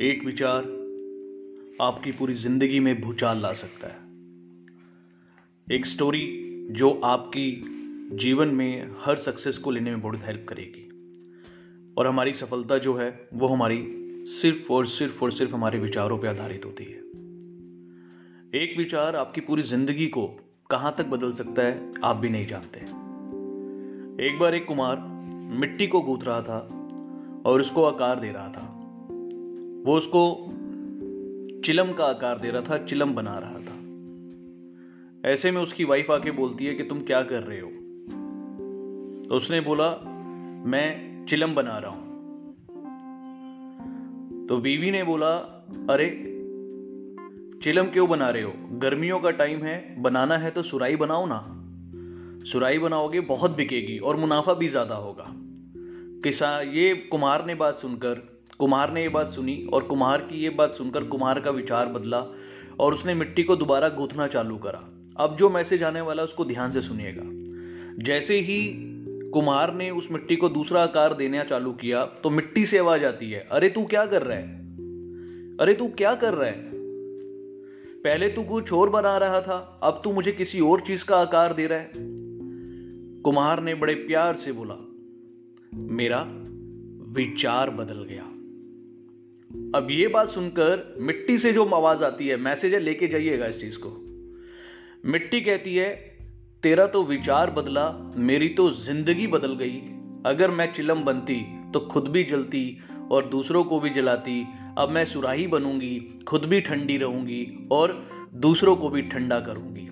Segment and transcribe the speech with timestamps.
[0.00, 0.62] एक विचार
[1.80, 3.98] आपकी पूरी ज़िंदगी में भूचाल ला सकता है।
[5.76, 6.22] एक स्टोरी
[6.70, 7.62] जो आपकी
[8.16, 10.88] जीवन में हर सक्सेस को लेने में बहुत हेल्प करेगी।
[11.98, 13.86] और हमारी सफलता जो है, वो हमारी
[14.26, 16.98] सिर्फ़ और सिर्फ़ और सिर्फ़ हमारे विचारों पर आधारित होती है।
[18.62, 20.26] एक विचार आपकी पूरी ज़िंदगी को
[20.70, 22.80] कहाँ तक बदल सकता है, आप भी नहीं जानते।
[24.26, 24.96] एक बार एक कुमार
[25.58, 26.58] मिट्टी को गूंथ रहा था
[27.46, 28.76] और उसको आकार दे रहा था।
[29.86, 30.52] वो उसको
[31.64, 33.80] चिलम का आकार दे रहा था, चिलम बना रहा था।
[35.30, 37.68] ऐसे में उसकी वाइफ आके बोलती है कि तुम क्या कर रहे हो?
[39.28, 39.90] तो उसने बोला,
[40.66, 42.10] मैं चिलम बना रहा हूँ।
[44.46, 45.36] तो बीवी ने बोला,
[45.90, 46.08] अरे,
[47.62, 48.52] चिलम क्यों बना रहे हो?
[48.56, 51.56] गर्मियों का टाइम है, बनाना है तो सुराई बनाओ ना।
[52.44, 55.24] सुराई बनाओगे बहुत बिकेगी और मुनाफा भी ज़्यादा होगा।
[56.24, 60.50] किसान ये कुमार ने बात सुनकर कुमार ने ये बात सुनी और कुमार की ये
[60.50, 62.24] बात सुनकर कुमार का विचार बदला
[62.80, 64.82] और उसने मिट्टी को दोबारा गूंथना चालू करा।
[65.16, 67.22] अब जो मैसेज आने वाला उसको ध्यान से सुनिएगा।
[68.04, 68.60] जैसे ही
[69.32, 73.30] कुमार ने उस मिट्टी को दूसरा आकार देना चालू किया तो मिट्टी से आवाज़ आती
[73.30, 74.58] है, अरे तू क्या कर रहा है?
[75.56, 76.68] अरे तू क्या कर रहा है?
[78.04, 81.52] पहले तू कुछ और बना रहा था, अब तू मुझे किसी और चीज़ का आकार
[81.52, 81.90] दे रहा है।
[83.22, 84.76] कुमार ने बड़े प्यार से बोला,
[85.72, 86.20] मेरा
[87.14, 88.26] विचार बदल गया।
[89.50, 93.60] अब ये बात सुनकर मिट्टी से जो आवाज़ आती है, मैसेज है, लेके जाइएगा इस
[93.60, 93.88] चीज़ को।
[95.10, 95.88] मिट्टी कहती है,
[96.62, 99.80] तेरा तो विचार बदला, मेरी तो ज़िंदगी बदल गई।
[100.26, 101.40] अगर मैं चिलम बनती
[101.72, 102.78] तो खुद भी जलती
[103.10, 104.46] और दूसरों को भी जलाती।
[104.78, 109.88] अब मैं सुराही बनूँगी, खुद भी ठंडी रहूँगी और दूसरों को भी ठंडा करूँगी।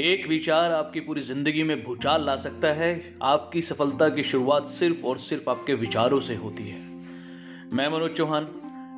[0.00, 5.04] एक विचार आपकी पूरी ज़िंदगी में भूचाल ला सकता है। आपकी सफलता की शुरुआत सिर्फ़
[5.04, 6.80] और सिर्फ़ आपके विचारों से होती है।
[7.72, 8.48] मैं मनोज चौहान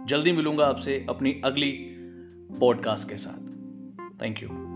[0.06, 1.72] जल्दी मिलूँगा आपसे अपनी अगली
[2.60, 3.50] पॉडकास्ट के साथ।
[4.22, 4.71] Thank you